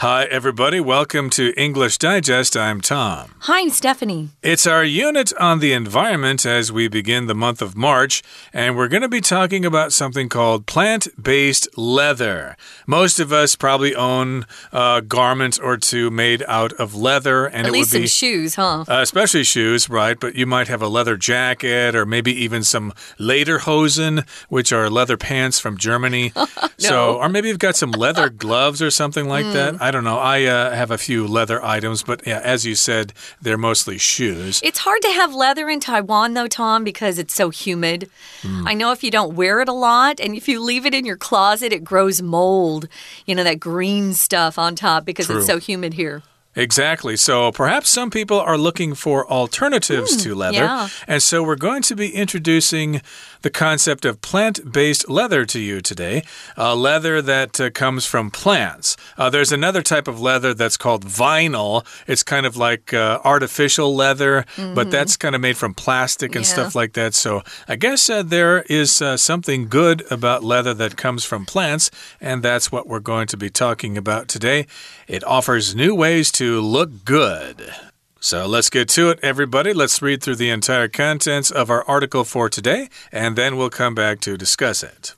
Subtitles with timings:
[0.00, 0.78] Hi, everybody.
[0.78, 2.54] Welcome to English Digest.
[2.54, 3.32] I'm Tom.
[3.38, 4.28] Hi, I'm Stephanie.
[4.42, 8.22] It's our unit on the environment as we begin the month of March,
[8.52, 12.58] and we're going to be talking about something called plant based leather.
[12.86, 17.68] Most of us probably own a garment or two made out of leather, and At
[17.68, 18.06] it least would be.
[18.06, 18.84] some shoes, huh?
[18.86, 20.20] Uh, especially shoes, right?
[20.20, 25.16] But you might have a leather jacket or maybe even some lederhosen, which are leather
[25.16, 26.34] pants from Germany.
[26.78, 29.80] So, or maybe you've got some leather gloves or something like that.
[29.86, 30.18] I don't know.
[30.18, 34.60] I uh, have a few leather items, but yeah, as you said, they're mostly shoes.
[34.64, 38.10] It's hard to have leather in Taiwan, though, Tom, because it's so humid.
[38.42, 38.66] Hmm.
[38.66, 41.06] I know if you don't wear it a lot and if you leave it in
[41.06, 42.88] your closet, it grows mold,
[43.26, 45.36] you know, that green stuff on top because True.
[45.36, 46.24] it's so humid here.
[46.56, 47.16] Exactly.
[47.16, 50.56] So perhaps some people are looking for alternatives to leather.
[50.64, 50.88] yeah.
[51.06, 53.02] And so we're going to be introducing
[53.42, 56.22] the concept of plant based leather to you today.
[56.56, 58.96] Uh, leather that uh, comes from plants.
[59.18, 61.84] Uh, there's another type of leather that's called vinyl.
[62.06, 66.44] It's kind of like uh, artificial leather, but that's kind of made from plastic and
[66.46, 66.52] Yeah.
[66.54, 67.14] stuff like that.
[67.14, 71.90] So I guess uh, there is uh, something good about leather that comes from plants,
[72.20, 74.66] and that's what we're going to be talking about today.
[75.06, 77.74] It offers new ways to look good.
[78.20, 79.72] So let's get to it, everybody.
[79.72, 83.94] Let's read through the entire contents of our article for today, and then we'll come
[83.94, 85.14] back to discuss it.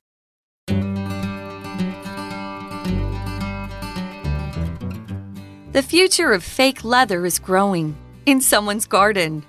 [5.72, 9.44] The future of fake leather is growing in someone's garden.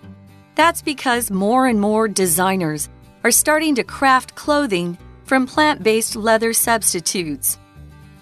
[0.56, 2.88] That's because more and more designers
[3.24, 7.58] are starting to craft clothing from plant based leather substitutes.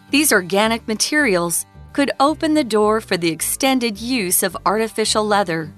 [0.10, 1.66] These organic materials
[1.98, 5.74] could open the door for the extended use of artificial leather,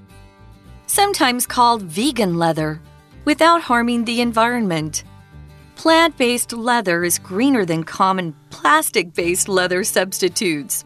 [0.85, 2.81] sometimes called vegan leather,
[3.23, 5.05] without harming the environment.
[5.77, 10.83] Plant based leather is greener than common plastic based leather substitutes.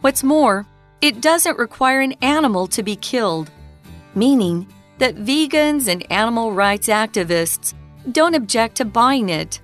[0.00, 0.64] What's more,
[1.00, 3.50] it doesn't require an animal to be killed,
[4.14, 7.74] meaning that vegans and animal rights activists
[8.12, 9.60] don't object to buying it.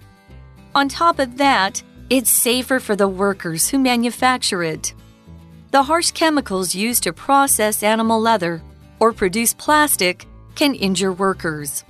[0.75, 4.93] On top of that, it's safer for the workers who manufacture it.
[5.75, 8.63] The harsh chemicals used to process animal leather
[9.01, 10.25] or produce plastic
[10.55, 11.83] can injure workers.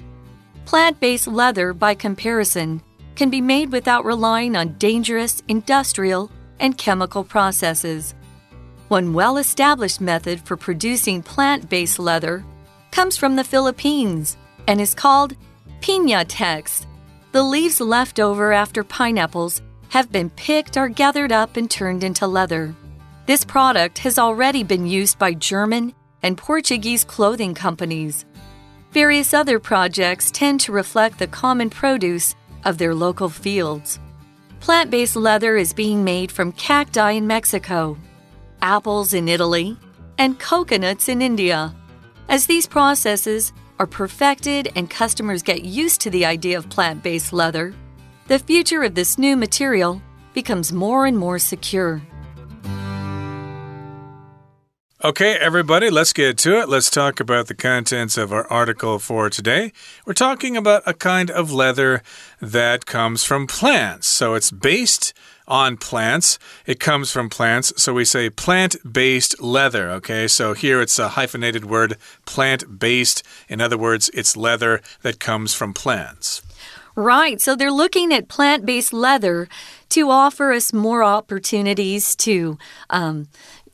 [0.64, 2.80] Plant based leather, by comparison,
[3.14, 8.14] can be made without relying on dangerous industrial and chemical processes.
[8.88, 12.42] One well established method for producing plant based leather
[12.90, 15.36] comes from the Philippines and is called
[15.82, 16.86] pinatex.
[17.32, 22.26] The leaves left over after pineapples have been picked or gathered up and turned into
[22.26, 22.74] leather.
[23.26, 28.26] This product has already been used by German and Portuguese clothing companies.
[28.92, 32.34] Various other projects tend to reflect the common produce
[32.66, 33.98] of their local fields.
[34.60, 37.96] Plant based leather is being made from cacti in Mexico,
[38.60, 39.78] apples in Italy,
[40.18, 41.74] and coconuts in India.
[42.28, 47.32] As these processes are perfected and customers get used to the idea of plant based
[47.32, 47.74] leather,
[48.28, 50.02] the future of this new material
[50.34, 52.02] becomes more and more secure.
[55.04, 56.66] Okay, everybody, let's get to it.
[56.70, 59.70] Let's talk about the contents of our article for today.
[60.06, 62.02] We're talking about a kind of leather
[62.40, 64.06] that comes from plants.
[64.06, 65.12] So it's based
[65.46, 66.38] on plants.
[66.64, 67.70] It comes from plants.
[67.76, 69.90] So we say plant based leather.
[69.90, 73.22] Okay, so here it's a hyphenated word, plant based.
[73.46, 76.40] In other words, it's leather that comes from plants.
[76.96, 77.42] Right.
[77.42, 79.48] So they're looking at plant based leather
[79.90, 82.56] to offer us more opportunities to
[82.88, 83.28] um,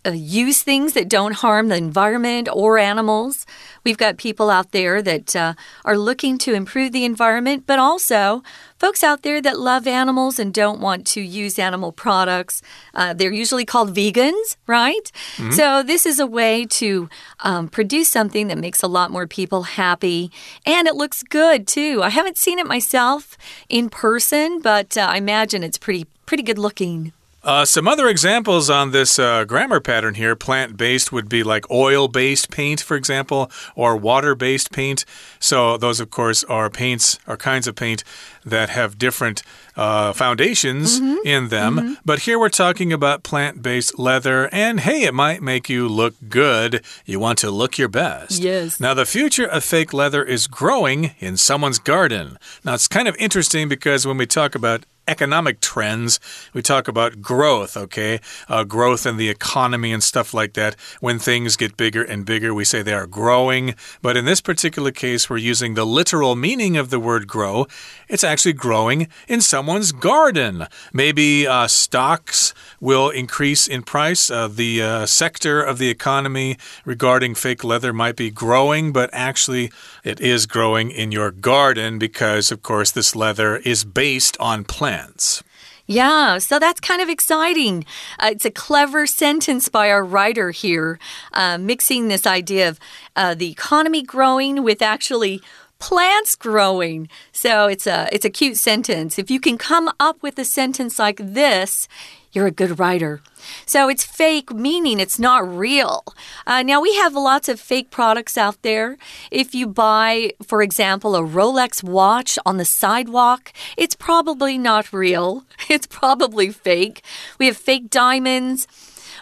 [0.07, 3.45] uh, use things that don't harm the environment or animals.
[3.85, 8.43] We've got people out there that uh, are looking to improve the environment, but also
[8.79, 12.63] folks out there that love animals and don't want to use animal products.
[12.95, 15.13] Uh, they're usually called vegans, right?
[15.51, 17.09] So, this is a way to
[17.41, 20.31] um, produce something that makes a lot more people happy
[20.65, 22.01] and it looks good too.
[22.03, 23.37] I haven't seen it myself
[23.69, 27.13] in person, but uh, I imagine it's pretty, pretty good looking.
[27.43, 31.71] Uh, some other examples on this uh, grammar pattern here plant based would be like
[31.71, 35.05] oil based paint, for example, or water based paint.
[35.39, 38.05] So, those, of course, are paints or kinds of paint
[38.45, 39.43] that have different
[39.77, 41.97] uh, foundations in them.
[42.05, 46.15] But here we're talking about plant based leather, and hey, it might make you look
[46.29, 46.85] good.
[47.07, 48.43] You want to look your best.
[48.43, 48.81] Yes.
[48.81, 52.39] Now, the future of fake leather is growing in someone's garden.
[52.65, 56.21] Now, it's kind of interesting because when we talk about economic trends.
[56.55, 58.21] We talk about growth, okay?
[58.49, 60.77] Uh, growth in the economy and stuff like that.
[61.01, 63.75] When things get bigger and bigger, we say they are growing.
[64.01, 67.67] But in this particular case, we're using the literal meaning of the word grow.
[68.09, 70.67] It's actually growing in someone's garden.
[70.93, 74.31] Maybe uh, stocks will increase in price.
[74.31, 79.71] Uh, the uh, sector of the economy regarding fake leather might be growing, but actually
[80.03, 85.43] it is growing in your garden because, of course, this leather is based on plants.
[85.87, 87.85] Yeah, so that's kind of exciting.
[88.21, 91.01] Uh, it's a clever sentence by our writer here,
[91.33, 92.79] uh, mixing this idea of
[93.17, 95.43] uh, the economy growing with actually
[95.81, 97.09] plants growing.
[97.33, 99.19] So it's a it's a cute sentence.
[99.19, 101.89] If you can come up with a sentence like this,
[102.33, 103.21] you're a good writer.
[103.67, 106.05] So it's fake, meaning it's not real.
[106.47, 108.97] Uh, now, we have lots of fake products out there.
[109.31, 115.45] If you buy, for example, a Rolex watch on the sidewalk, it's probably not real.
[115.69, 117.01] It's probably fake.
[117.39, 118.67] We have fake diamonds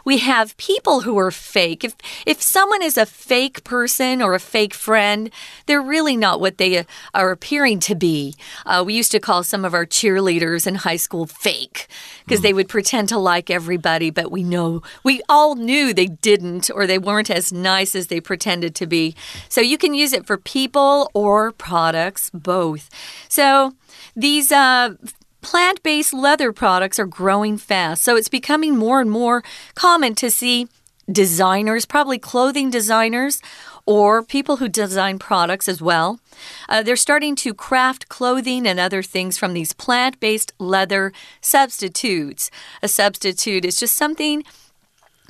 [0.09, 1.85] we have people who are fake.
[1.85, 1.95] If
[2.25, 5.31] if someone is a fake person or a fake friend,
[5.67, 8.35] they're really not what they are appearing to be.
[8.65, 11.89] Uh, we used to call some of our cheerleaders in high school fake
[12.25, 12.45] because mm.
[12.45, 16.87] they would pretend to like everybody, but we know we all knew they didn't or
[16.87, 19.15] they weren't as nice as they pretended to be.
[19.51, 22.89] So you can use it for people or products, both.
[23.29, 23.75] So
[24.17, 24.95] these uh,
[25.41, 29.43] Plant based leather products are growing fast, so it's becoming more and more
[29.75, 30.69] common to see
[31.11, 33.41] designers, probably clothing designers,
[33.87, 36.21] or people who design products as well.
[36.69, 42.51] Uh, they're starting to craft clothing and other things from these plant based leather substitutes.
[42.83, 44.45] A substitute is just something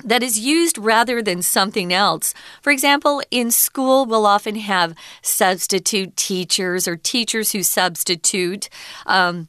[0.03, 2.33] that is used rather than something else.
[2.61, 8.69] For example, in school, we'll often have substitute teachers or teachers who substitute.
[9.05, 9.47] Um,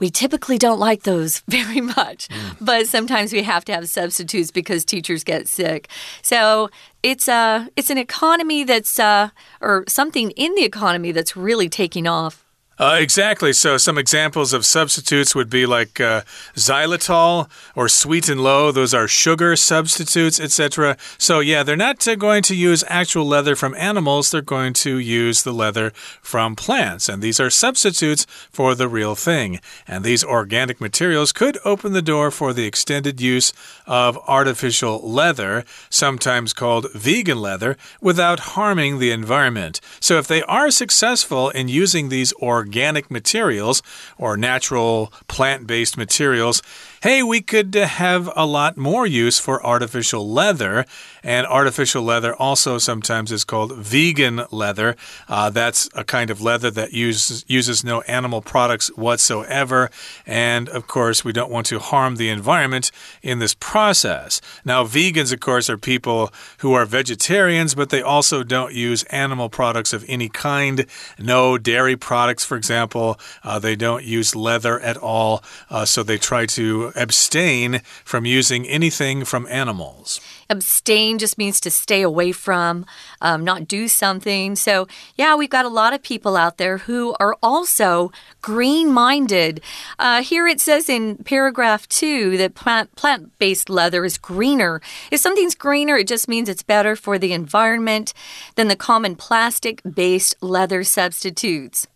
[0.00, 2.56] we typically don't like those very much, mm.
[2.60, 5.88] but sometimes we have to have substitutes because teachers get sick.
[6.22, 6.70] So
[7.02, 9.30] it's a uh, it's an economy that's uh,
[9.60, 12.44] or something in the economy that's really taking off.
[12.78, 13.52] Uh, exactly.
[13.52, 16.22] So, some examples of substitutes would be like uh,
[16.54, 18.70] xylitol or sweet and low.
[18.70, 20.96] Those are sugar substitutes, etc.
[21.18, 24.30] So, yeah, they're not uh, going to use actual leather from animals.
[24.30, 25.90] They're going to use the leather
[26.22, 27.08] from plants.
[27.08, 29.58] And these are substitutes for the real thing.
[29.88, 33.52] And these organic materials could open the door for the extended use
[33.88, 39.80] of artificial leather, sometimes called vegan leather, without harming the environment.
[39.98, 43.82] So, if they are successful in using these organic organic materials
[44.18, 46.60] or natural plant based materials
[47.02, 50.84] hey, we could have a lot more use for artificial leather.
[51.22, 54.96] And artificial leather also sometimes is called vegan leather.
[55.28, 59.90] Uh, that's a kind of leather that uses, uses no animal products whatsoever.
[60.26, 62.90] And of course, we don't want to harm the environment
[63.22, 64.40] in this process.
[64.64, 69.48] Now, vegans, of course, are people who are vegetarians, but they also don't use animal
[69.48, 70.86] products of any kind.
[71.18, 73.18] No dairy products, for example.
[73.42, 75.42] Uh, they don't use leather at all.
[75.68, 80.20] Uh, so they try to abstain from using anything from animals.
[80.50, 82.86] Abstain just means to stay away from,
[83.20, 84.56] um, not do something.
[84.56, 89.60] So, yeah, we've got a lot of people out there who are also green minded.
[89.98, 94.80] Uh, here it says in paragraph two that plant plant based leather is greener.
[95.10, 98.14] If something's greener, it just means it's better for the environment
[98.54, 101.86] than the common plastic based leather substitutes.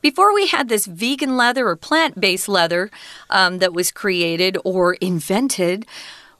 [0.00, 2.90] Before we had this vegan leather or plant based leather
[3.30, 5.86] um, that was created or invented,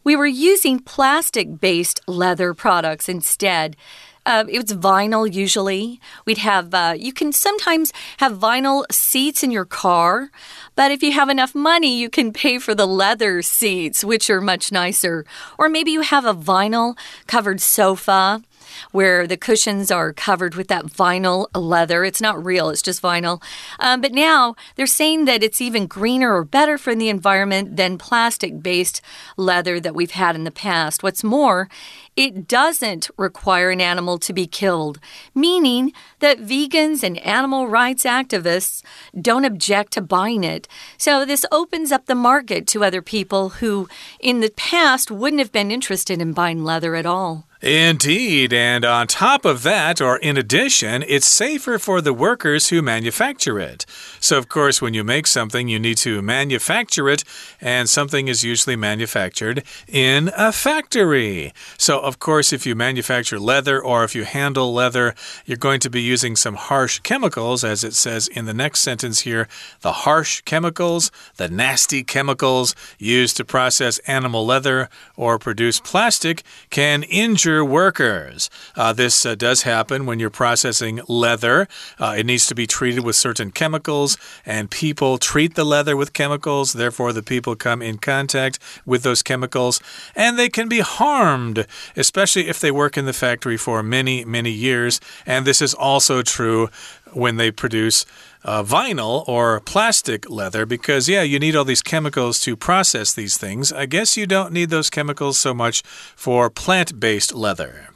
[0.05, 3.77] we were using plastic based leather products instead.
[4.25, 6.01] Uh, it was vinyl usually.
[6.25, 10.31] We'd have, uh, you can sometimes have vinyl seats in your car,
[10.77, 14.41] but if you have enough money, you can pay for the leather seats, which are
[14.41, 15.25] much nicer.
[15.59, 16.97] Or maybe you have a vinyl
[17.27, 18.43] covered sofa
[18.91, 22.05] where the cushions are covered with that vinyl leather.
[22.05, 23.43] It's not real, it's just vinyl.
[23.79, 27.99] Um, but now they're saying that it's even greener or better for the environment than
[27.99, 29.01] plastic based
[29.37, 31.03] leather that we've had in the past.
[31.03, 31.69] What's more,
[32.17, 34.99] it doesn't require an animal to be killed,
[35.35, 38.83] meaning that vegans and animal rights activists
[39.19, 40.69] don't object to buying it.
[40.99, 43.89] So, this opens up the market to other people who,
[44.21, 47.47] in the past, wouldn't have been interested in buying leather at all.
[47.63, 48.53] Indeed.
[48.53, 53.61] And on top of that, or in addition, it's safer for the workers who manufacture
[53.61, 53.87] it.
[54.19, 57.23] So, of course, when you make something, you need to manufacture it,
[57.61, 61.53] and something is usually manufactured in a factory.
[61.79, 65.15] So, of course, if you manufacture leather or if you handle leather,
[65.47, 69.21] you're going to be using some harsh chemicals, as it says in the next sentence
[69.21, 69.47] here.
[69.83, 77.05] The harsh chemicals, the nasty chemicals used to process animal leather or produce plastic can
[77.05, 78.49] injure factor workers.
[78.77, 81.69] Uh, this uh, does happen when you're processing leather.
[81.99, 84.17] Uh, it needs to be treated with certain chemicals,
[84.47, 86.73] and people treat the leather with chemicals.
[86.73, 89.81] Therefore, the people come in contact with those chemicals,
[90.17, 94.51] and they can be harmed, especially if they work in the factory for many, many
[94.51, 94.99] years.
[95.27, 96.71] And this is also true
[97.13, 98.07] when they produce
[98.45, 103.37] uh, vinyl or plastic leather because, yeah, you need all these chemicals to process these
[103.37, 103.73] things.
[103.73, 105.83] I guess you don't need those chemicals so much
[106.17, 107.92] for plant based leather.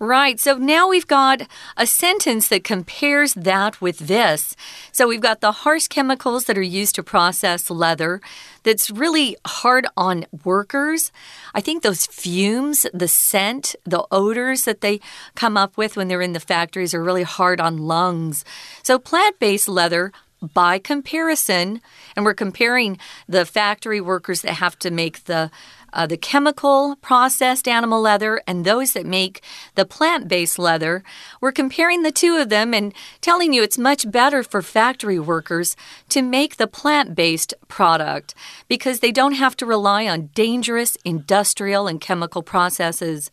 [0.00, 0.38] Right.
[0.38, 1.42] So now we've got
[1.76, 4.54] a sentence that compares that with this.
[4.92, 8.20] So we've got the harsh chemicals that are used to process leather
[8.62, 11.10] that's really hard on workers.
[11.52, 15.00] I think those fumes, the scent, the odors that they
[15.34, 18.44] come up with when they're in the factories are really hard on lungs.
[18.84, 21.80] So plant based leather by comparison,
[22.14, 25.50] and we're comparing the factory workers that have to make the
[25.92, 29.42] uh, the chemical processed animal leather and those that make
[29.74, 31.02] the plant based leather.
[31.40, 35.76] We're comparing the two of them and telling you it's much better for factory workers
[36.10, 38.34] to make the plant based product
[38.68, 43.30] because they don't have to rely on dangerous industrial and chemical processes.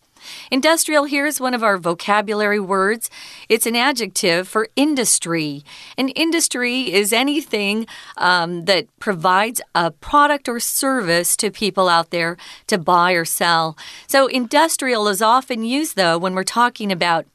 [0.50, 3.10] Industrial here is one of our vocabulary words.
[3.48, 5.64] It's an adjective for industry.
[5.96, 12.36] And industry is anything um, that provides a product or service to people out there
[12.66, 13.76] to buy or sell.
[14.06, 17.26] So, industrial is often used, though, when we're talking about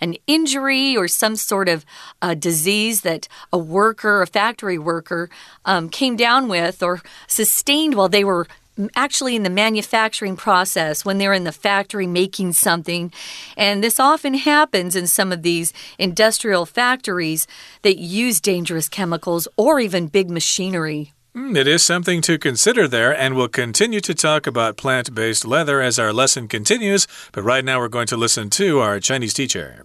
[0.00, 1.84] an injury or some sort of
[2.22, 5.28] uh, disease that a worker, a factory worker,
[5.64, 8.46] um, came down with or sustained while they were
[8.95, 13.11] actually in the manufacturing process when they're in the factory making something.
[13.55, 17.45] And this often happens in some of these industrial factories
[17.83, 21.13] that use dangerous chemicals or even big machinery.
[21.35, 25.45] Hmm, it is something to consider there, and we'll continue to talk about plant based
[25.45, 27.07] leather as our lesson continues.
[27.31, 29.83] But right now, we're going to listen to our Chinese teacher.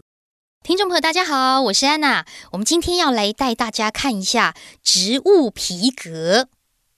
[0.63, 2.27] 听众朋友，大家好，我是安娜。
[2.53, 6.49] 我们今天要来带大家看一下植物皮革。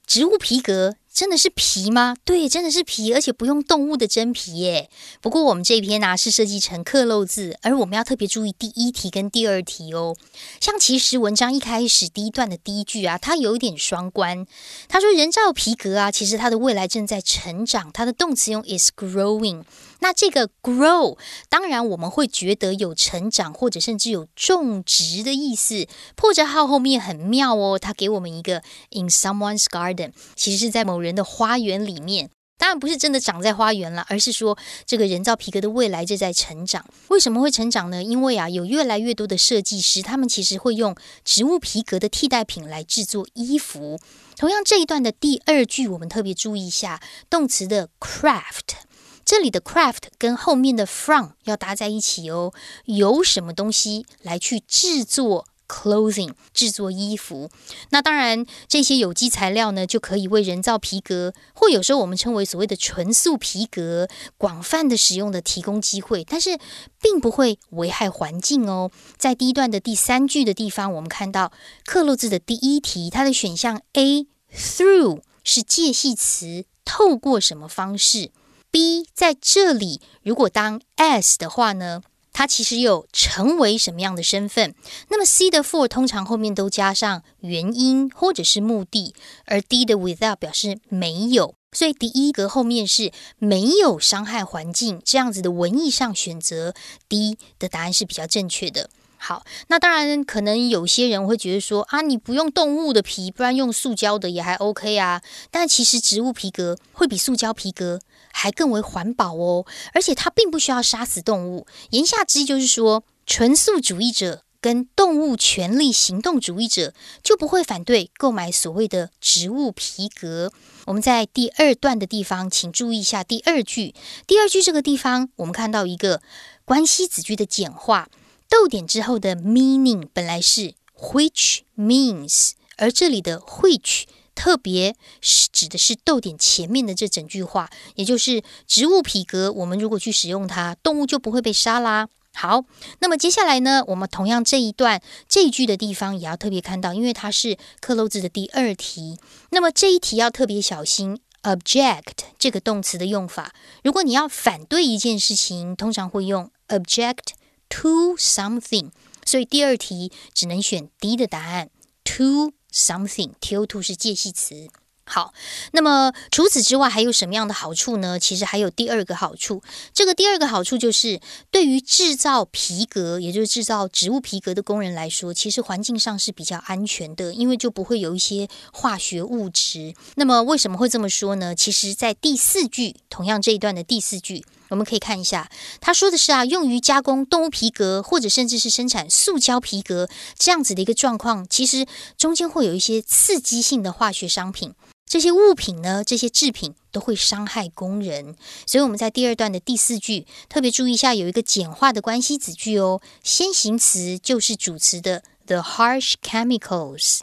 [0.05, 2.14] 植物皮革 真的是皮吗？
[2.26, 4.90] 对，真的是皮，而且不用动物的真皮耶。
[5.22, 10.14] 不过我们这篇呢是设计成刻漏字，而我们要特别注意第一题跟第二题哦。
[10.60, 14.46] 像其实文章一开始第一段的第一句啊，它有一点双关。
[14.90, 19.64] 他说人造皮革啊，其实它的未来正在成长，它的动词用 is growing。
[20.00, 21.18] 那这个 grow，
[21.48, 25.88] 当然我们会觉得有成长或者甚至有种植的意思。
[26.16, 32.30] 破折号后面很妙哦，它给我们一个 in someone's garden，其实是在某人的花园里面。
[32.58, 36.86] 当然不是真的长在花园了，而是说这个人造皮革的未来正在成长。
[37.10, 38.02] 为什么会成长呢？
[38.02, 40.96] 因为啊，有越来越多的设计师，他们其实会用
[41.26, 44.00] 植物皮革的替代品来制作衣服。
[44.38, 48.80] 同样这一段的第二句，我们特别注意一下动词的 craft。
[49.26, 52.54] 这里的 craft 跟后面的 from 要搭在一起哦。
[52.86, 57.50] 有什么东西来去制作 clothing，制作衣服？
[57.90, 64.08] 那当然，这些有机材料呢，就可以为人造皮革，或有时候我们称为所谓的纯素皮革，
[64.38, 66.24] 广泛的使用的提供机会。
[66.24, 66.58] 但是，
[67.02, 68.92] 并不会危害环境哦。
[69.18, 71.52] 在第一段的第三句的地方，我们看到
[71.86, 78.32] 克洛字的第一题，它的选项 A through 是介系词，透过什么方式
[78.72, 82.02] ？B 在这里，如果当 as 的话呢，
[82.38, 84.76] 它其实有成为什么样的身份？
[85.08, 89.16] 那么 C 的 for 通常后面都加上原因或者是目的，
[89.46, 96.74] 而 D 的 without 表示没有，所以第一格后面是没有伤害环境这样子的文意上选择
[97.08, 98.90] D 的答案是比较正确的。
[99.18, 105.22] 好，那当然可能有些人会觉得说啊，你不用动物的皮，不然用塑胶的也还 OK 啊。
[105.50, 108.02] 但其实植物皮革会比塑胶皮革。
[108.38, 111.66] 还更为环保哦，而且它并不需要杀死动物。
[111.92, 120.52] 言下之意就是说，纯素主义者跟动物权利行动主义者就不会反对购买所谓的植物皮革。
[120.86, 123.96] 我们在第二段的地方，请注意一下第二句。
[124.28, 126.22] 第二句这个地方，我们看到一个
[126.66, 128.10] 关系子句的简化，
[128.50, 134.04] 逗点之后的 meaning 本来是 which means，而这里的 which。
[134.36, 139.52] 特别是指的是逗点前面的这整句话，也就是植物皮革。
[139.52, 142.10] 我们如果去使用它，动物就不会被杀啦。
[142.36, 142.66] 好，
[143.00, 149.18] 那么接下来呢，我们同样这一段这一句的地方也要特别看到，因为它是克洛字的第二题。
[149.52, 153.54] 那么这一题要特别小心 object 这个动词的用法。
[153.84, 157.36] 如果你要反对一件事情，通常会用 object
[157.70, 158.92] to something。
[159.24, 161.70] 所以第二题只能选 D 的答案
[162.04, 162.52] to。
[162.76, 164.68] Something till to 是介系词。
[165.08, 165.36] 好，
[165.72, 168.20] 那么除此之外还有什么样的好处呢？
[168.20, 169.62] 其实还有第二个好处。
[169.94, 179.94] 这个第二个好处就是，对于制造皮革，也就是制造植物皮革的工人来说，其实环境上是比较安全的，因为就不会有一些化学物质。
[180.16, 181.54] 那么为什么会这么说呢？
[181.54, 191.86] 其实，在第四句，同样这一段的第四句，我们可以看一下，他说的是啊，用于加工动物皮革，或者甚至是生产塑胶皮革这样子的一个状况，其实
[192.18, 194.74] 中间会有一些刺激性的化学商品。
[195.08, 207.20] 这些物品呢，这些制品都会伤害工人，所以我们在第二段的第四句特别注意一下，有一个简化的关系子句哦，先行词就是主词的 the harsh chemicals，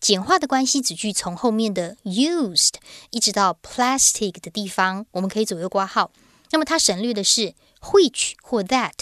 [0.00, 2.76] 简化的关系子句从后面的 used
[3.10, 6.10] 一直到 plastic 的地方，我们可以左右挂号。
[6.50, 8.92] 那么它省略的是 which 或 that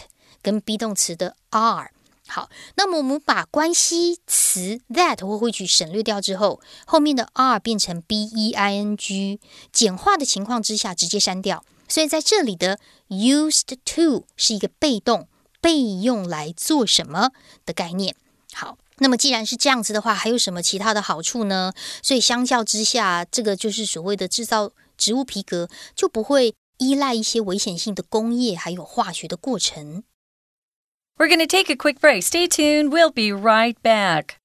[0.42, 1.90] 跟 be 动词的 are。
[2.26, 9.38] 好，那么我们把关系词 that 或 which 省略掉之后，后面的 are 变成 b e i n g，
[9.70, 11.64] 简化的情况之下直接删掉。
[11.86, 15.28] 所以在这里的 used to 是一个被动，
[15.60, 17.30] 被用来做什么
[17.66, 18.16] 的概念。
[18.54, 21.74] 好，那么既然是这样子的话，还有什么其他的好处呢？
[22.02, 30.03] 所以相较之下，这个就是所谓的制造植物皮革就不会依赖一些危险性的工业还有化学的过程。
[31.17, 32.23] We're going to take a quick break.
[32.23, 32.91] Stay tuned.
[32.91, 34.35] We'll be right back.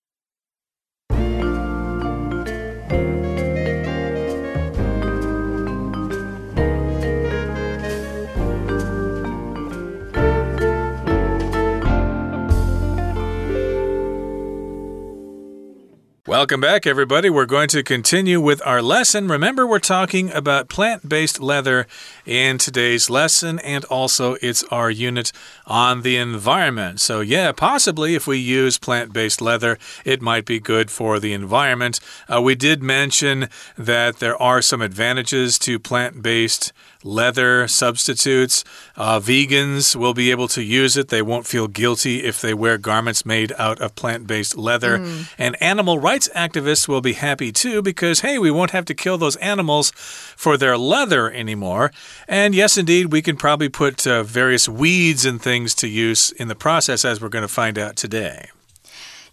[16.29, 17.31] Welcome back, everybody.
[17.31, 19.27] We're going to continue with our lesson.
[19.27, 21.87] Remember, we're talking about plant based leather
[22.23, 25.31] in today's lesson, and also it's our unit
[25.65, 26.99] on the environment.
[26.99, 31.33] So, yeah, possibly if we use plant based leather, it might be good for the
[31.33, 31.99] environment.
[32.31, 36.71] Uh, we did mention that there are some advantages to plant based
[37.03, 38.63] leather substitutes.
[38.95, 41.09] Uh, vegans will be able to use it.
[41.09, 44.99] They won't feel guilty if they wear garments made out of plant based leather.
[44.99, 45.33] Mm.
[45.37, 49.17] And animal rights activists will be happy too because, hey, we won't have to kill
[49.17, 51.91] those animals for their leather anymore.
[52.27, 56.47] And yes, indeed, we can probably put uh, various weeds and things to use in
[56.47, 58.49] the process, as we're going to find out today.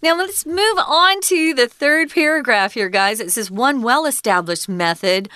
[0.03, 3.19] Now let's move on to the third paragraph here, guys.
[3.19, 5.29] It says one well established method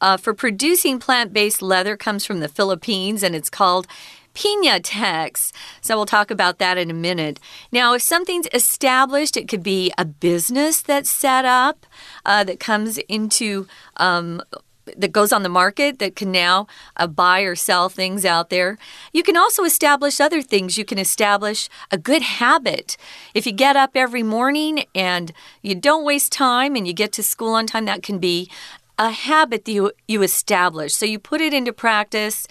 [0.00, 3.86] uh, for producing plant based leather comes from the Philippines and it's called
[4.34, 5.50] Pinatex.
[5.80, 7.40] So we'll talk about that in a minute.
[7.72, 11.86] Now, if something's established, it could be a business that's set up
[12.26, 13.66] uh, that comes into.
[13.96, 14.42] Um,
[14.96, 18.78] that goes on the market that can now uh, buy or sell things out there.
[19.12, 20.78] You can also establish other things.
[20.78, 22.96] You can establish a good habit.
[23.34, 27.24] If you get up every morning and you don't waste time and you get to
[27.24, 28.48] school on time, that can be
[28.98, 30.94] a habit that you, you establish.
[30.94, 32.48] So you put it into practice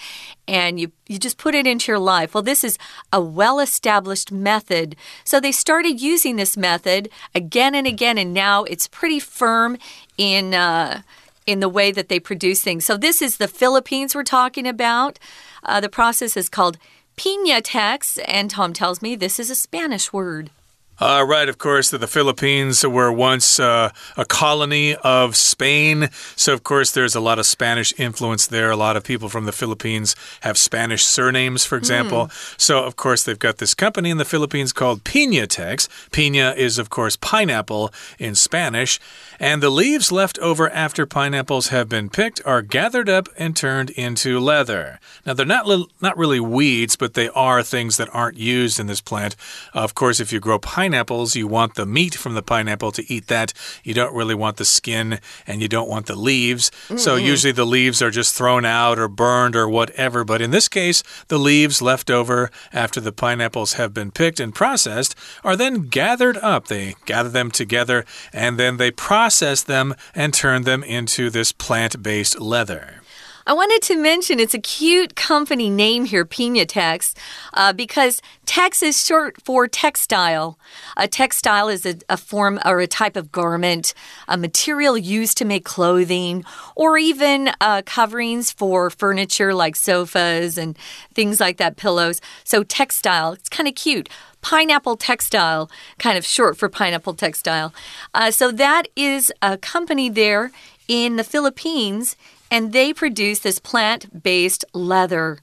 [0.47, 2.33] and you, you just put it into your life.
[2.33, 2.77] Well, this is
[3.11, 4.95] a well established method.
[5.23, 9.77] So they started using this method again and again, and now it's pretty firm
[10.17, 10.53] in.
[10.53, 11.01] Uh,
[11.47, 12.87] in the way that they produce things.
[12.87, 15.19] So, this is the Philippines we're talking about.
[15.63, 16.79] Uh, the process is called
[17.17, 20.49] Pinatex, and Tom tells me this is a Spanish word.
[20.97, 26.09] Uh, right, of course, the, the Philippines were once uh, a colony of Spain.
[26.35, 28.71] So, of course, there's a lot of Spanish influence there.
[28.71, 32.27] A lot of people from the Philippines have Spanish surnames, for example.
[32.27, 32.59] Mm.
[32.59, 35.89] So, of course, they've got this company in the Philippines called Pinatex.
[36.11, 38.99] Pina is, of course, pineapple in Spanish.
[39.37, 43.89] And the leaves left over after pineapples have been picked are gathered up and turned
[43.91, 44.99] into leather.
[45.25, 45.67] Now, they're not,
[45.99, 49.35] not really weeds, but they are things that aren't used in this plant.
[49.73, 53.03] Of course, if you grow pineapples, pineapples, you want the meat from the pineapple to
[53.11, 53.53] eat that.
[53.83, 56.69] You don't really want the skin and you don't want the leaves.
[56.69, 56.99] Mm -hmm.
[56.99, 60.23] So usually the leaves are just thrown out or burned or whatever.
[60.23, 64.53] But in this case, the leaves left over after the pineapples have been picked and
[64.53, 66.67] processed are then gathered up.
[66.67, 72.03] They gather them together and then they process them and turn them into this plant
[72.03, 73.04] based leather.
[73.47, 77.13] I wanted to mention it's a cute company name here, Pinatex,
[77.53, 80.57] uh, because tex is short for textile.
[80.97, 83.93] A textile is a, a form or a type of garment,
[84.27, 86.43] a material used to make clothing,
[86.75, 90.75] or even uh, coverings for furniture like sofas and
[91.13, 92.21] things like that, pillows.
[92.43, 94.09] So, textile, it's kind of cute
[94.41, 97.73] pineapple textile, kind of short for pineapple textile.
[98.13, 100.51] Uh, so that is a company there
[100.87, 102.15] in the Philippines
[102.51, 105.39] and they produce this plant based leather.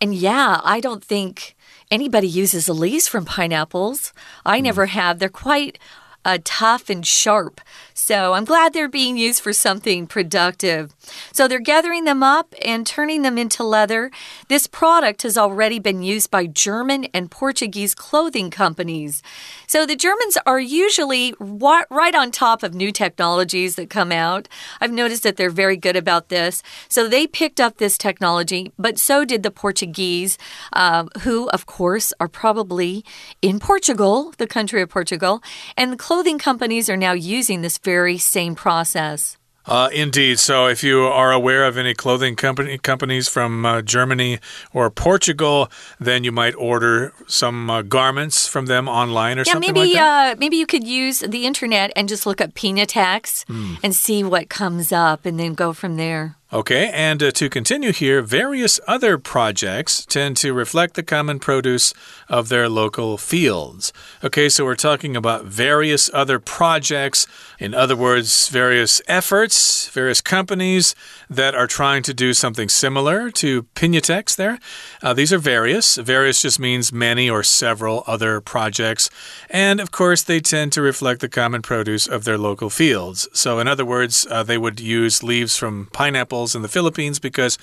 [0.00, 1.56] And yeah, I don't think
[1.90, 4.12] anybody uses the leaves from pineapples.
[4.44, 4.64] I mm.
[4.64, 5.18] never have.
[5.18, 5.78] They're quite
[6.24, 7.60] uh, tough and sharp.
[8.00, 10.94] So I'm glad they're being used for something productive.
[11.32, 14.10] So they're gathering them up and turning them into leather.
[14.48, 19.22] This product has already been used by German and Portuguese clothing companies.
[19.66, 24.48] So the Germans are usually right on top of new technologies that come out.
[24.80, 26.62] I've noticed that they're very good about this.
[26.88, 30.38] So they picked up this technology, but so did the Portuguese,
[30.72, 33.04] uh, who, of course, are probably
[33.42, 35.42] in Portugal, the country of Portugal.
[35.76, 39.36] And the clothing companies are now using this very same process.
[39.66, 40.38] Uh, indeed.
[40.38, 44.38] So, if you are aware of any clothing company companies from uh, Germany
[44.72, 49.74] or Portugal, then you might order some uh, garments from them online or yeah, something
[49.74, 50.36] maybe, like that.
[50.36, 53.78] Uh, maybe you could use the internet and just look up Pinatex mm.
[53.82, 56.36] and see what comes up, and then go from there.
[56.52, 61.94] Okay, and uh, to continue here, various other projects tend to reflect the common produce
[62.28, 63.92] of their local fields.
[64.24, 67.24] Okay, so we're talking about various other projects,
[67.60, 70.96] in other words, various efforts, various companies
[71.28, 74.58] that are trying to do something similar to Pinatex there.
[75.04, 75.98] Uh, these are various.
[75.98, 79.08] Various just means many or several other projects.
[79.50, 83.28] And of course, they tend to reflect the common produce of their local fields.
[83.32, 87.58] So, in other words, uh, they would use leaves from pineapple in the Philippines because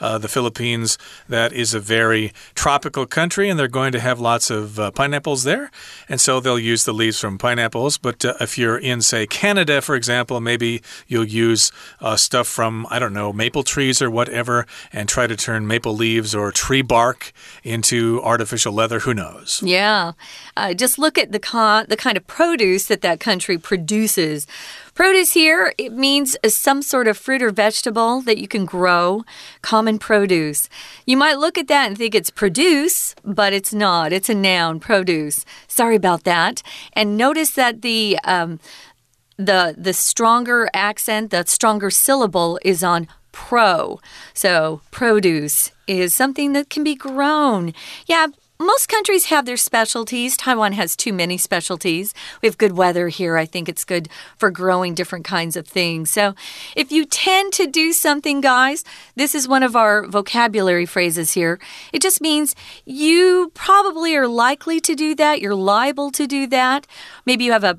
[0.00, 4.50] uh, the Philippines, that is a very tropical country, and they're going to have lots
[4.50, 5.70] of uh, pineapples there.
[6.08, 7.98] And so they'll use the leaves from pineapples.
[7.98, 12.86] But uh, if you're in, say, Canada, for example, maybe you'll use uh, stuff from,
[12.90, 16.82] I don't know, maple trees or whatever, and try to turn maple leaves or tree
[16.82, 19.00] bark into artificial leather.
[19.00, 19.62] Who knows?
[19.64, 20.12] Yeah.
[20.56, 21.38] Uh, just look at the,
[21.88, 24.46] the kind of produce that that country produces.
[24.94, 29.24] Produce here, it means some sort of fruit or vegetable that you can grow,
[29.62, 30.68] common produce.
[31.06, 34.12] You might look at that and think it's produce, but it's not.
[34.12, 35.46] It's a noun, produce.
[35.66, 36.62] Sorry about that.
[36.92, 38.60] And notice that the um,
[39.38, 43.98] the the stronger accent, the stronger syllable is on pro.
[44.34, 47.72] So, produce is something that can be grown.
[48.06, 48.26] Yeah,
[48.62, 50.36] most countries have their specialties.
[50.36, 52.14] Taiwan has too many specialties.
[52.40, 53.36] We have good weather here.
[53.36, 56.10] I think it's good for growing different kinds of things.
[56.10, 56.34] So,
[56.76, 58.84] if you tend to do something, guys,
[59.16, 61.58] this is one of our vocabulary phrases here.
[61.92, 65.40] It just means you probably are likely to do that.
[65.40, 66.86] You're liable to do that.
[67.26, 67.78] Maybe you have a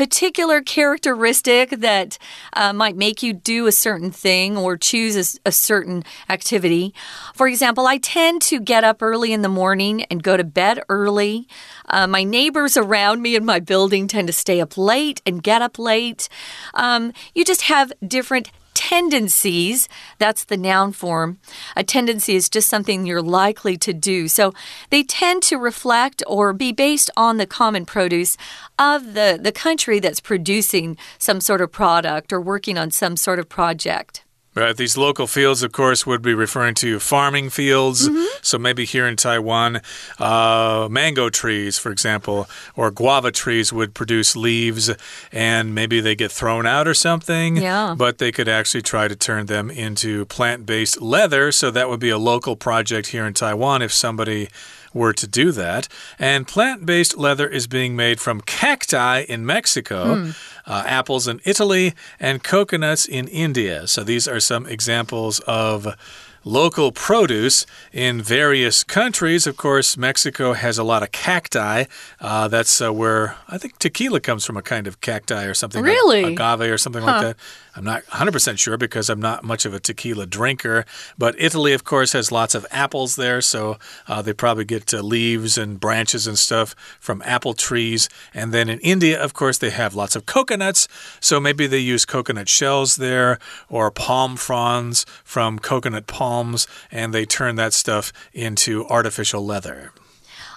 [0.00, 2.16] particular characteristic that
[2.54, 6.94] uh, might make you do a certain thing or choose a, a, certain activity.
[7.34, 10.82] For example, I tend to get up early in the morning and go to bed
[10.88, 11.46] early.
[11.86, 15.60] Uh, my neighbors around me in my building tend to stay up late and get
[15.60, 16.30] up late.
[16.72, 19.90] Um, you just have different tendencies.
[20.16, 21.38] That's the noun form.
[21.76, 24.26] A tendency is just something you're likely to do.
[24.26, 24.54] So
[24.88, 28.38] they tend to reflect or be based on the common produce
[28.78, 33.38] of the, the country that's producing some sort of product or working on some sort
[33.38, 34.24] of project.
[34.52, 34.76] Right.
[34.76, 38.08] These local fields, of course, would be referring to farming fields.
[38.08, 38.26] Mm -hmm.
[38.42, 39.80] So maybe here in Taiwan,
[40.18, 44.90] uh, mango trees, for example, or guava trees would produce leaves
[45.32, 47.62] and maybe they get thrown out or something.
[47.62, 47.94] Yeah.
[47.96, 51.52] But they could actually try to turn them into plant based leather.
[51.52, 54.48] So that would be a local project here in Taiwan if somebody
[54.92, 55.88] were to do that.
[56.18, 60.36] And plant based leather is being made from cacti in Mexico, mm.
[60.66, 63.86] uh, apples in Italy, and coconuts in India.
[63.86, 65.96] So these are some examples of
[66.44, 69.46] local produce in various countries.
[69.46, 71.84] Of course, Mexico has a lot of cacti.
[72.20, 75.82] Uh, that's uh, where I think tequila comes from a kind of cacti or something.
[75.82, 76.22] Really?
[76.22, 77.10] Like agave or something huh.
[77.12, 77.36] like that.
[77.76, 80.84] I'm not 100% sure because I'm not much of a tequila drinker.
[81.16, 83.40] But Italy, of course, has lots of apples there.
[83.40, 83.78] So
[84.08, 88.08] uh, they probably get uh, leaves and branches and stuff from apple trees.
[88.34, 90.88] And then in India, of course, they have lots of coconuts.
[91.20, 97.24] So maybe they use coconut shells there or palm fronds from coconut palms and they
[97.24, 99.92] turn that stuff into artificial leather.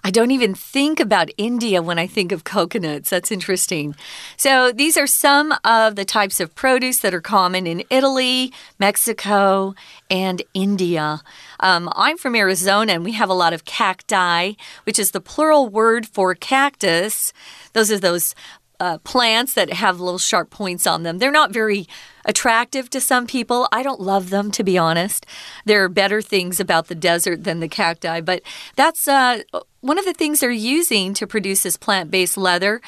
[0.05, 3.09] I don't even think about India when I think of coconuts.
[3.09, 3.95] That's interesting.
[4.35, 9.75] So, these are some of the types of produce that are common in Italy, Mexico,
[10.09, 11.21] and India.
[11.61, 15.69] Um, I'm from Arizona and we have a lot of cacti, which is the plural
[15.69, 17.31] word for cactus.
[17.71, 18.35] Those are those
[18.83, 21.17] uh, plants that have little sharp points on them.
[21.17, 21.87] They're not very
[22.25, 23.65] attractive to some people.
[23.71, 25.25] I don't love them, to be honest.
[25.63, 28.41] There are better things about the desert than the cacti, but
[28.75, 29.43] that's uh,
[29.79, 32.81] one of the things they're using to produce this plant based leather.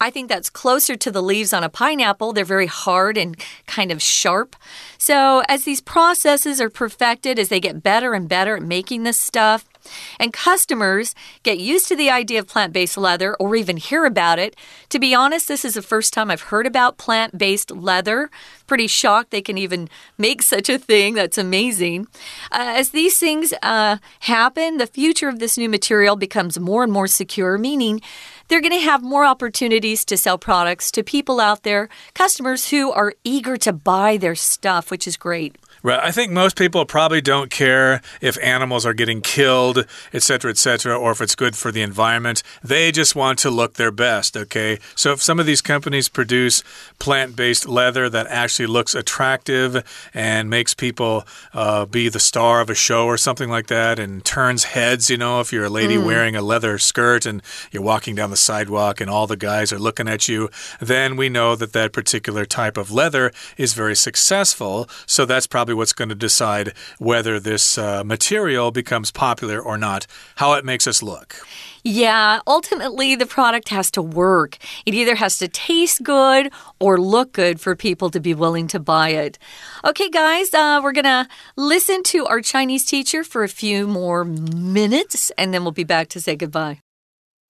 [0.00, 2.32] I think that's closer to the leaves on a pineapple.
[2.32, 3.36] They're very hard and
[3.66, 4.56] kind of sharp.
[4.96, 9.20] So, as these processes are perfected, as they get better and better at making this
[9.20, 9.68] stuff,
[10.18, 14.38] And customers get used to the idea of plant based leather or even hear about
[14.38, 14.56] it.
[14.90, 18.30] To be honest, this is the first time I've heard about plant based leather.
[18.66, 21.14] Pretty shocked they can even make such a thing.
[21.14, 22.06] That's amazing.
[22.50, 26.92] Uh, as these things uh, happen, the future of this new material becomes more and
[26.92, 28.00] more secure, meaning
[28.48, 32.92] they're going to have more opportunities to sell products to people out there, customers who
[32.92, 35.56] are eager to buy their stuff, which is great.
[35.84, 35.98] Right.
[36.00, 41.10] I think most people probably don't care if animals are getting killed, etc., etc., or
[41.10, 42.44] if it's good for the environment.
[42.62, 44.78] They just want to look their best, okay?
[44.94, 46.62] So if some of these companies produce
[47.00, 49.82] plant based leather that actually looks attractive
[50.14, 54.24] and makes people uh, be the star of a show or something like that and
[54.24, 56.06] turns heads, you know, if you're a lady mm.
[56.06, 57.42] wearing a leather skirt and
[57.72, 60.48] you're walking down the sidewalk and all the guys are looking at you,
[60.80, 64.88] then we know that that particular type of leather is very successful.
[65.06, 69.78] So that's probably probably what's going to decide whether this uh, material becomes popular or
[69.78, 70.06] not,
[70.36, 71.36] how it makes us look.
[71.82, 74.58] Yeah, ultimately, the product has to work.
[74.86, 78.78] It either has to taste good or look good for people to be willing to
[78.78, 79.38] buy it.
[79.84, 84.24] Okay, guys, uh, we're going to listen to our Chinese teacher for a few more
[84.24, 86.80] minutes, and then we'll be back to say goodbye.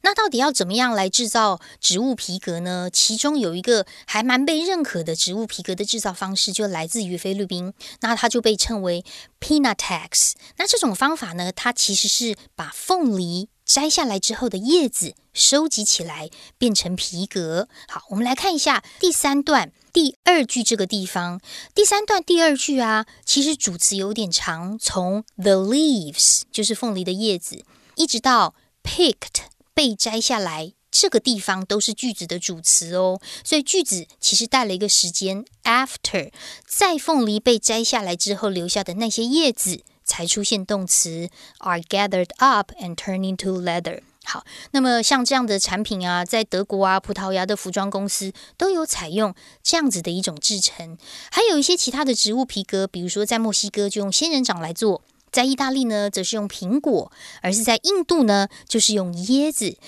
[0.02, 2.90] 那到底要怎么样来制造植物皮革呢？
[2.92, 7.72] 其中有一个还蛮被认可的植物皮革的制造方式，就来自于菲律宾。
[8.00, 9.04] 那它就被称为
[9.40, 10.32] Pinatex。
[10.56, 17.68] 那这种方法呢，它其实是把凤梨摘下来之后的叶子收集起来，变成皮革。
[17.88, 21.40] 好，我们来看一下第三段第二句这个地方。
[21.74, 29.44] 第三段第二句啊，其实主词有点长，从 the leaves 就是凤梨的叶子，一直到 picked。
[29.74, 36.30] 被摘下来，这个地方都是句子的主词哦，所以句子其实带了一个时间，after
[36.66, 44.02] 在凤梨被摘下来之后留下的那些叶子，才出现动词 are gathered up and turn into leather。
[44.24, 50.96] 好，那么像这样的产品啊，在德国啊、葡萄牙的服装公司都有采用这样子的一种制成，
[51.32, 55.02] 还有一些其他的植物皮革，比如说在墨西哥就用仙人掌来做。
[55.32, 59.78] 在意大利呢，则是用苹果；而是在印度呢，就是用椰子。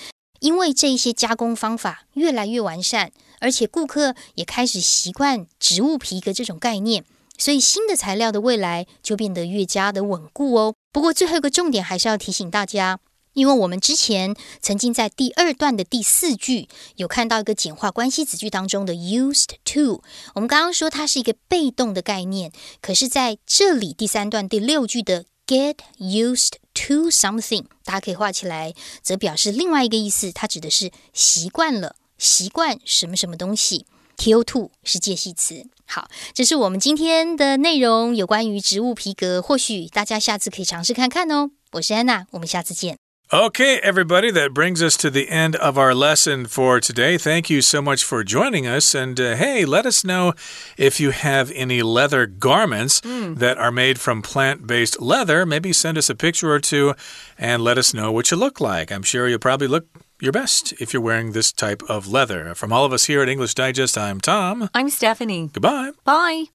[0.41, 7.05] 因为这一些加工方法越来越完善，而且顾客也开始习惯植物皮革这种概念，
[7.37, 10.75] 所以新的材料的未来就变得越加的稳固哦。
[10.91, 12.99] 不过最后一个重点还是要提醒大家，
[13.33, 20.03] 因为我们之前曾经在第二段的第四句有看到一个简化关系子句当中的 used to，
[20.35, 25.25] 我们刚刚说它是一个被动的概念，可是在这里第三段第六句的。
[25.47, 33.85] Get used to something，大家可以画起来，则表示另外一个意思，它指的是习惯了，习惯什么什么东西。
[34.17, 35.67] To to 是介系词。
[35.85, 41.51] 好，这是我们今天的内容，有关于植物皮革，或许大家下次可以尝试看看哦。
[41.73, 43.04] 我是安娜，我们下次见。
[43.33, 47.17] Okay, everybody, that brings us to the end of our lesson for today.
[47.17, 48.93] Thank you so much for joining us.
[48.93, 50.35] And uh, hey, let us know
[50.77, 53.35] if you have any leather garments mm.
[53.39, 55.43] that are made from plant based leather.
[55.43, 56.93] Maybe send us a picture or two
[57.35, 58.91] and let us know what you look like.
[58.91, 59.87] I'm sure you'll probably look
[60.21, 62.53] your best if you're wearing this type of leather.
[62.53, 64.69] From all of us here at English Digest, I'm Tom.
[64.75, 65.49] I'm Stephanie.
[65.51, 65.91] Goodbye.
[66.03, 66.45] Bye.